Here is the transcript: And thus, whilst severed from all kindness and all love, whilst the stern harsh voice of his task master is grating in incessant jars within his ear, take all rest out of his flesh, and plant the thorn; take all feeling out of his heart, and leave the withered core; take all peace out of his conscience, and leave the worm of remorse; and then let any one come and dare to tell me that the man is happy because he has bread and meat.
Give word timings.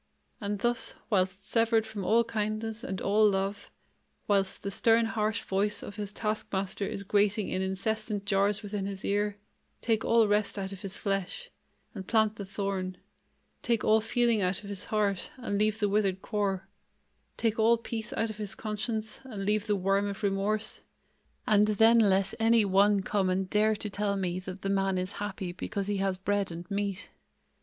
And 0.39 0.57
thus, 0.57 0.95
whilst 1.11 1.45
severed 1.47 1.85
from 1.85 2.03
all 2.03 2.23
kindness 2.23 2.83
and 2.83 2.99
all 3.03 3.29
love, 3.29 3.69
whilst 4.27 4.63
the 4.63 4.71
stern 4.71 5.05
harsh 5.05 5.43
voice 5.43 5.83
of 5.83 5.97
his 5.97 6.11
task 6.11 6.47
master 6.51 6.87
is 6.87 7.03
grating 7.03 7.49
in 7.49 7.61
incessant 7.61 8.25
jars 8.25 8.63
within 8.63 8.87
his 8.87 9.05
ear, 9.05 9.37
take 9.79 10.03
all 10.03 10.27
rest 10.27 10.57
out 10.57 10.71
of 10.71 10.81
his 10.81 10.97
flesh, 10.97 11.51
and 11.93 12.07
plant 12.07 12.37
the 12.37 12.45
thorn; 12.45 12.97
take 13.61 13.83
all 13.83 14.01
feeling 14.01 14.41
out 14.41 14.63
of 14.63 14.69
his 14.69 14.85
heart, 14.85 15.29
and 15.37 15.59
leave 15.59 15.77
the 15.79 15.87
withered 15.87 16.23
core; 16.23 16.67
take 17.37 17.59
all 17.59 17.77
peace 17.77 18.11
out 18.13 18.31
of 18.31 18.37
his 18.37 18.55
conscience, 18.55 19.19
and 19.25 19.45
leave 19.45 19.67
the 19.67 19.75
worm 19.75 20.07
of 20.07 20.23
remorse; 20.23 20.81
and 21.45 21.67
then 21.67 21.99
let 21.99 22.33
any 22.39 22.65
one 22.65 23.03
come 23.03 23.29
and 23.29 23.51
dare 23.51 23.75
to 23.75 23.87
tell 23.87 24.17
me 24.17 24.39
that 24.39 24.63
the 24.63 24.67
man 24.67 24.97
is 24.97 25.11
happy 25.21 25.51
because 25.51 25.85
he 25.85 25.97
has 25.97 26.17
bread 26.17 26.51
and 26.51 26.71
meat. 26.71 27.11